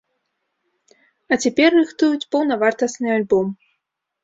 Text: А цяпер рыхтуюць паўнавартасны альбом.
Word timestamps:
А 1.33 1.39
цяпер 1.43 1.69
рыхтуюць 1.81 2.27
паўнавартасны 2.33 3.09
альбом. 3.19 3.55